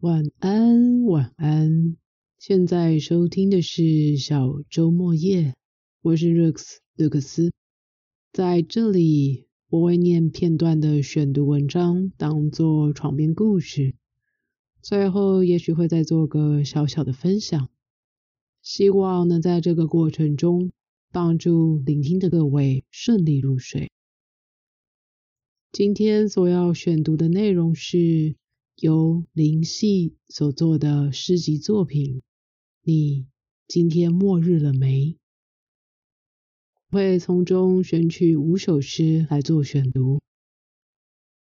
[0.00, 1.96] 晚安，晚安。
[2.38, 5.54] 现在收听的是小周末夜，
[6.02, 7.50] 我是 Rex 卢克斯，
[8.30, 13.94] 在这里我会念片段的选读文章，当做床边故事，
[14.82, 17.70] 最后也许会再做个小小的分享，
[18.60, 20.72] 希望能在这个过程中
[21.10, 23.90] 帮助聆听的各位顺利入睡。
[25.72, 28.36] 今天所要选读的内容是
[28.76, 32.22] 由林夕所做的诗集作品。
[32.82, 33.26] 你
[33.66, 35.16] 今天末日了没？
[36.90, 40.20] 会从中选取五首诗来做选读。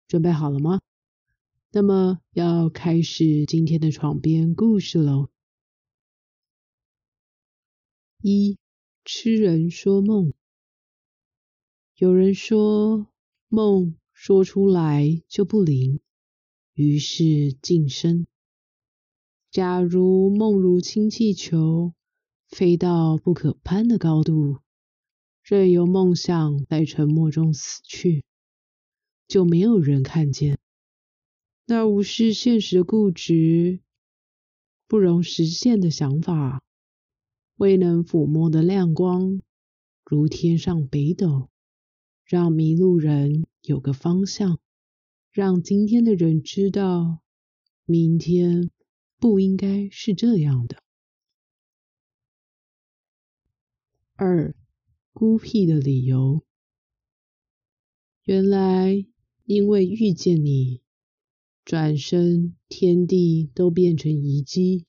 [0.07, 0.79] 准备好了吗？
[1.71, 5.29] 那么要开始今天的床边故事喽。
[8.21, 8.59] 一，
[9.03, 10.33] 痴人说梦。
[11.95, 13.07] 有人说
[13.47, 13.95] 梦。
[14.15, 15.99] 说出来就不灵，
[16.73, 18.25] 于是晋升。
[19.51, 21.93] 假如梦如氢气球，
[22.47, 24.57] 飞到不可攀的高度，
[25.43, 28.23] 任由梦想在沉默中死去，
[29.27, 30.57] 就没有人看见。
[31.65, 33.79] 那无视现实的固执，
[34.87, 36.63] 不容实现的想法，
[37.55, 39.41] 未能抚摸的亮光，
[40.03, 41.49] 如天上北斗。
[42.25, 44.57] 让迷路人有个方向，
[45.33, 47.23] 让今天的人知道，
[47.85, 48.69] 明天
[49.17, 50.83] 不应该是这样的。
[54.13, 54.55] 二，
[55.11, 56.45] 孤僻的理由。
[58.21, 59.07] 原来
[59.45, 60.83] 因为遇见你，
[61.65, 64.85] 转身天地都变成遗迹。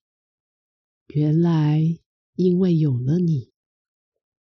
[1.06, 1.98] 原来
[2.34, 3.50] 因为有了你。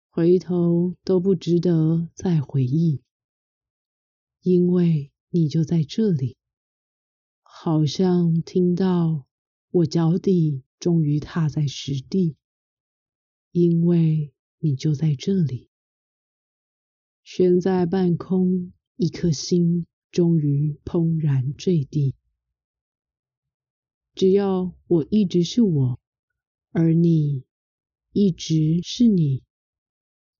[0.09, 3.03] 回头都不值得再回忆，
[4.41, 6.37] 因为你就在这里，
[7.43, 9.27] 好像听到
[9.69, 12.37] 我脚底终于踏在实地，
[13.51, 15.69] 因为你就在这里，
[17.21, 22.15] 悬在半空，一颗心终于怦然坠地。
[24.13, 25.99] 只要我一直是我，
[26.71, 27.43] 而你
[28.13, 29.43] 一直是你。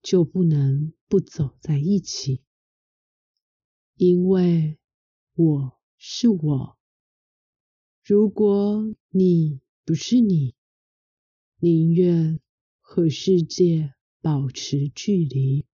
[0.02, 2.40] 就不能不走在一起，
[3.96, 4.78] 因为
[5.38, 6.78] 我是我。
[8.02, 10.54] 如果你不是你，
[11.58, 12.40] 宁愿
[12.80, 13.92] 和世界
[14.22, 15.66] 保持距离。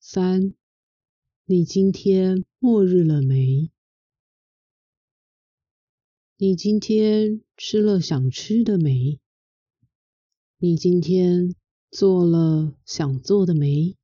[0.00, 0.52] 三，
[1.46, 3.72] 你今天末日了没？
[6.36, 9.18] 你今天吃了想吃的没？
[10.58, 11.54] 你今天
[11.90, 13.96] 做了想做的没？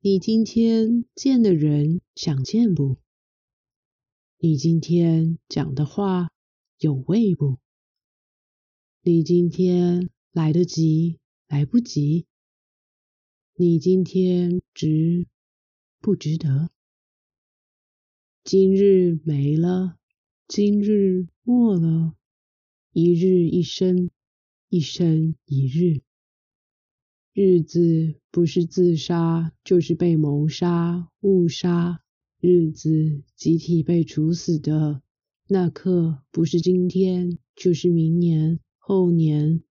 [0.00, 2.98] 你今天见的人想见不？
[4.38, 6.30] 你今天讲的话
[6.78, 7.58] 有味不？
[9.02, 12.26] 你今天来得及来不及？
[13.56, 15.26] 你今天值
[15.98, 16.70] 不值得？
[18.44, 19.98] 今日没了，
[20.46, 22.14] 今日没了，
[22.92, 24.12] 一日一生。
[24.70, 26.02] 一生一日，
[27.40, 32.02] 日子不是自杀，就是被谋杀、误杀。
[32.40, 35.02] 日子集体被处死的
[35.46, 39.62] 那刻，不是今天，就是明年、后年。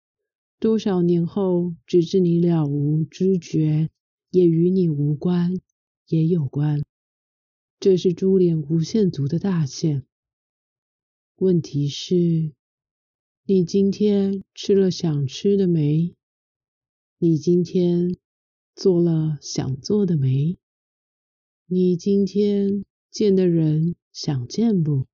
[0.62, 3.90] 多少年后，直至你了无知觉，
[4.32, 5.60] 也与你无关，
[6.08, 6.86] 也有关。
[7.82, 10.06] 这是珠帘无限族的大限。
[11.36, 12.54] 问题是。
[13.44, 16.17] 你今天吃了想吃的没？
[17.20, 18.16] 你今天
[18.76, 20.60] 做了想做的没？
[21.66, 25.08] 你今天见的人想见不？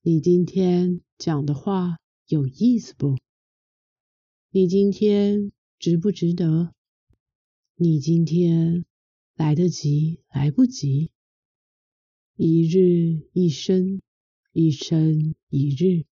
[0.00, 3.18] 你今天讲的话有意思不？
[4.48, 6.72] 你今天值不值得？
[7.74, 8.86] 你今天
[9.34, 11.10] 来得及来不及？
[12.36, 14.00] 一日一生，
[14.54, 16.06] 一生一日。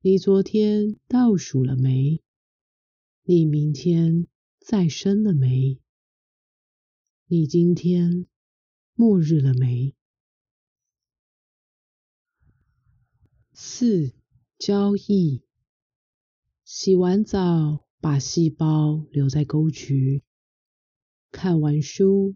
[0.00, 2.22] 你昨天倒数了没？
[3.32, 4.26] 你明天
[4.58, 5.78] 再生了没？
[7.26, 8.26] 你今天
[8.94, 9.94] 末日了没？
[13.52, 14.12] 四
[14.58, 15.44] 交易。
[16.64, 20.24] 洗完澡，把细胞留在沟渠；
[21.30, 22.34] 看完书，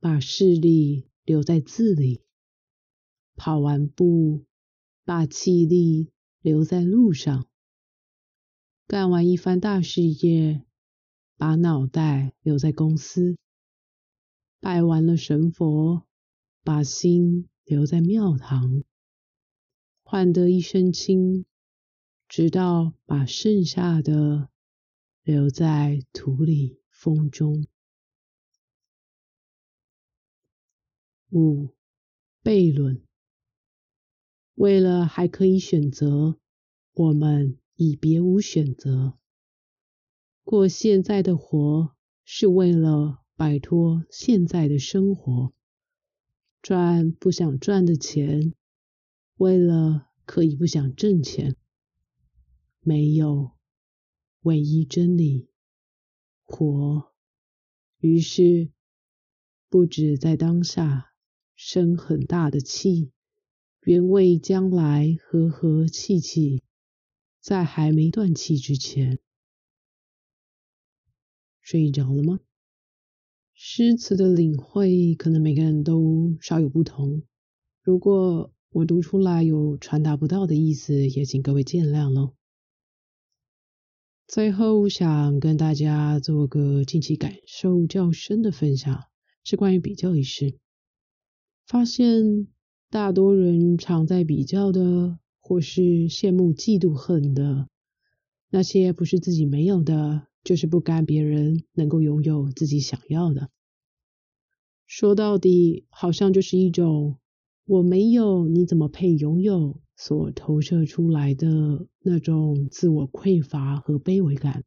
[0.00, 2.24] 把视力留在字里；
[3.36, 4.44] 跑完步，
[5.04, 6.10] 把气力。
[6.40, 7.48] 留在路上，
[8.92, 10.66] 干完一番大事业，
[11.38, 13.38] 把脑袋留在公司；
[14.60, 16.06] 拜完了神佛，
[16.62, 18.84] 把心留在庙堂，
[20.02, 21.46] 换得一身轻，
[22.28, 24.50] 直到把剩下的
[25.22, 27.66] 留在土里风中。
[31.30, 31.70] 五
[32.44, 33.02] 悖论，
[34.54, 36.38] 为了还可以选择，
[36.92, 39.18] 我们已别无选择。
[40.44, 45.52] 过现在的活，是为了摆脱现在的生活；
[46.62, 48.54] 赚不想赚的钱，
[49.36, 51.56] 为了可以不想挣钱。
[52.80, 53.52] 没有
[54.42, 55.48] 唯一真理，
[56.42, 57.12] 活。
[57.98, 58.70] 于是，
[59.68, 61.08] 不止在当下。
[61.54, 63.12] 生很大的气，
[63.82, 66.64] 原为将来和和气气，
[67.42, 69.18] 在还没断气之前，
[71.60, 72.38] 睡着了吗？
[73.52, 77.24] 诗词的领会可能每个人都稍有不同，
[77.82, 82.34] 如果我读出来有传达不到的意思，也请各位见谅喽。
[84.28, 89.08] 最后想跟大家做个近期感受较深的分享，
[89.42, 90.56] 是关于比较一事。
[91.66, 92.46] 发现
[92.88, 97.68] 大多人常在比较的，或是羡慕、嫉妒、恨的
[98.48, 103.50] 那些，不是自己没有的，就是不甘别人能够拥有自己想要的。
[104.86, 107.18] 说到底，好像就是一种
[107.66, 114.64] 我没有，你怎么配拥有所投射出来的那种自我匮乏和卑微感。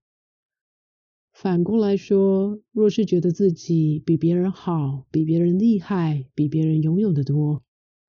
[1.31, 7.64] 反过来说，若是觉得自己比别人好、比别人厉害、比别人拥有的多，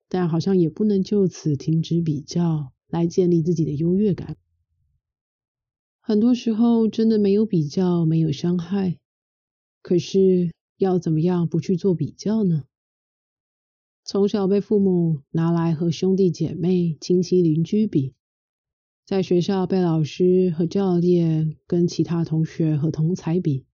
[0.08, 4.36] 但好像也不能就此停止比较，来建立自己的优越感。
[6.00, 8.98] 很多时候真的没有比较，没有伤害。
[9.82, 12.64] 可是要怎么样不去做比较呢？
[14.04, 18.14] 从小被父母拿来和兄弟姐妹、亲戚邻居比。
[19.04, 23.64] 在学校被老师和教练跟其他同学和同才比，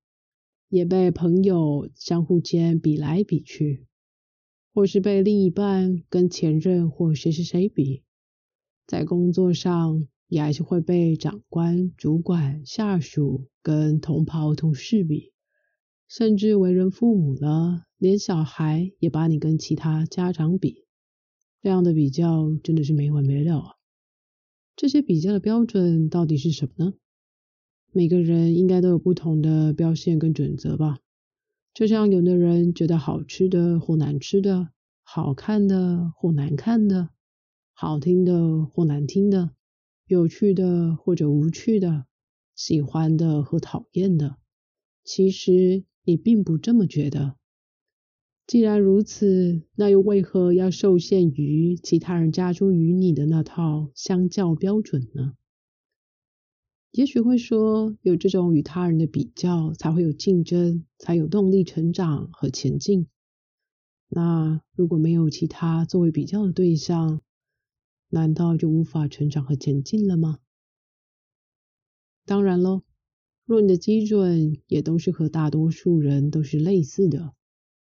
[0.68, 3.86] 也被朋友相互间比来比去，
[4.74, 8.02] 或是被另一半跟前任或谁谁谁比，
[8.86, 15.32] 在工作上也还是会被长官、主管、下属跟同袍同事比，
[16.08, 20.86] 甚至为人父母了，连小孩也把你跟其他家长比，
[21.60, 23.74] 这样的比较真的是没完没了啊！
[24.74, 26.94] 这些比较的标准到底是什么呢？
[27.92, 30.98] 每个人应该都有不同的标线跟准则吧。
[31.74, 34.68] 就像有的人觉得好吃的或难吃的，
[35.02, 37.08] 好看的或难看的，
[37.72, 39.52] 好听的或难听的，
[40.06, 42.04] 有趣的或者无趣的，
[42.54, 44.36] 喜欢的和讨厌的，
[45.02, 47.36] 其实你并不这么觉得。
[48.46, 55.32] 既然如此，那又为何要受限于其他人加诸于你的那套相较标准呢？
[56.92, 63.06] 也许会说，有这种与他人的比较，才会有竞争，才有动力成长和前进。
[64.08, 67.22] 那如果没有其他作为比较的对象，
[68.10, 70.38] 难道就无法成长和前进了吗？
[72.26, 72.82] 当然喽，
[73.46, 77.34] 若你的基准也都是和大多数人都是类似的。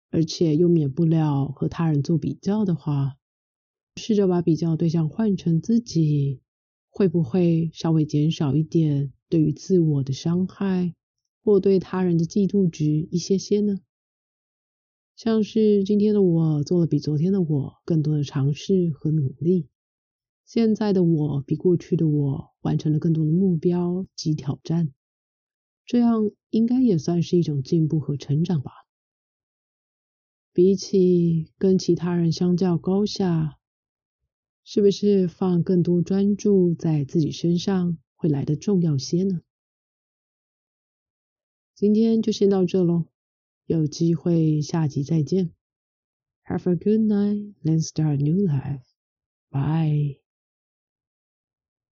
[0.10, 3.18] 而且又免不了和他人做比较的话，
[3.98, 6.40] 试着把比较对象换成自己，
[6.98, 10.96] 会不会稍微减少一点对于自我的伤害，
[11.44, 13.78] 或对他人的嫉妒值一些些呢？
[15.16, 19.68] 像是今天的我做了比昨天的我更多的尝试和努力，
[20.44, 24.92] 现在的我比过去的我完成了更多的目标及挑战，
[25.86, 28.72] 这样应该也算是一种进步和成长吧。
[30.52, 33.57] 比起跟其他人相较高下，
[34.70, 39.40] 是不是放更多专注在自己身上会来的重要些呢？
[41.74, 43.06] 今天就先到这喽，
[43.66, 45.54] 有机会下集再见。
[46.44, 48.84] Have a good night, let's start new life.
[49.50, 50.27] Bye.